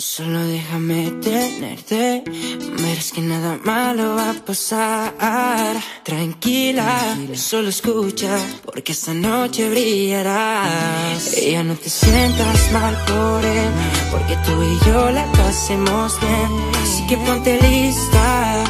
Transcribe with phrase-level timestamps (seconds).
[0.00, 5.76] Solo déjame tenerte, verás que nada malo va a pasar.
[6.04, 11.36] Tranquila, solo escucha, porque esta noche brillarás.
[11.36, 13.70] Y ya no te sientas mal por él,
[14.12, 16.50] porque tú y yo la pasemos bien.
[16.80, 18.64] Así que ponte lista,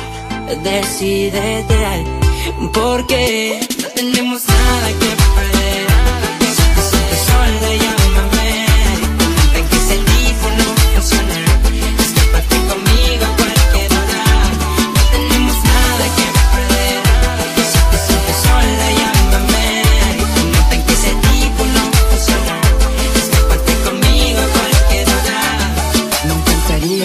[0.64, 2.06] decidete,
[2.72, 5.06] porque no tenemos nada que
[5.36, 5.57] perder.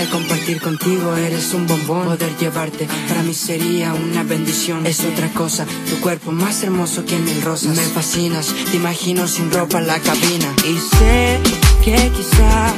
[0.09, 2.05] Compartir contigo, eres un bombón.
[2.05, 4.85] Poder llevarte para mí sería una bendición.
[4.85, 7.75] Es otra cosa, tu cuerpo más hermoso que mil rosas.
[7.75, 10.53] Me fascinas, te imagino sin ropa en la cabina.
[10.65, 11.39] Y sé
[11.83, 12.73] que quizás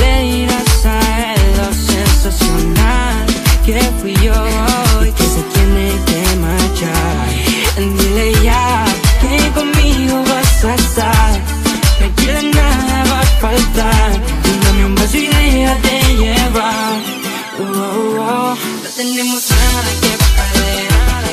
[0.00, 3.26] le dirás a él lo sensacional
[3.64, 4.57] que fui yo
[18.98, 20.88] tenemos nada que perder.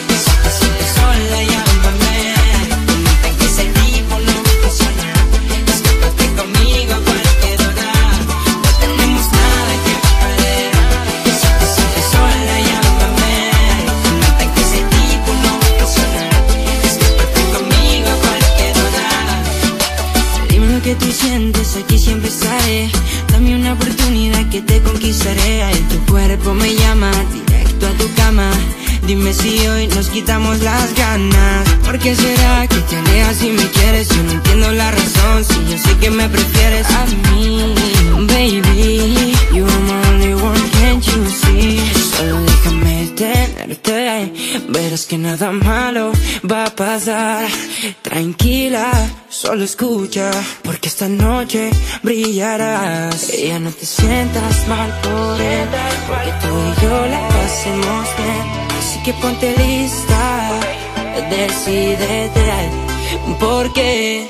[0.08, 2.16] Te sientes sola, llámame.
[2.86, 5.10] Comenta que ese teléfono funciona.
[5.74, 7.90] Escápate conmigo a cualquier hora.
[8.62, 10.72] No tenemos nada que perder.
[11.26, 11.32] Te
[11.74, 13.34] sientes sola, llámame.
[14.06, 16.24] Comenta que ese teléfono funciona.
[16.90, 19.08] Escápate conmigo a cualquier hora.
[20.50, 22.92] Dime lo que tú sientes, aquí siempre estaré.
[23.32, 25.74] Dame una oportunidad que te conquistaré.
[25.90, 27.10] Tu cuerpo me llama
[27.76, 28.52] directo a tu cama.
[29.06, 31.70] Dime si hoy nos quitamos las ganas.
[31.86, 34.10] ¿Por qué será que te alejas si me quieres?
[34.10, 35.46] Yo no entiendo la razón.
[35.46, 37.76] Si yo sé que me prefieres a mí,
[38.28, 39.34] baby.
[39.54, 41.80] You are my only one, can't you see?
[42.18, 44.34] Solo déjame tenerte.
[44.70, 46.12] Verás que nada malo
[46.50, 47.48] va a pasar.
[48.02, 48.92] Tranquila,
[49.30, 50.32] solo escucha,
[50.64, 51.70] porque esta noche
[52.02, 53.32] brillarás.
[53.38, 55.70] Ya no te sientas mal por él,
[56.08, 58.46] porque tú y yo la pasemos bien.
[58.78, 60.60] Así que ponte lista
[61.30, 62.70] Decídete
[63.40, 64.30] Porque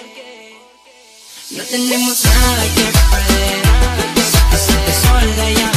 [1.52, 3.64] No tenemos nada que perder.
[4.52, 5.75] Porque sola ya.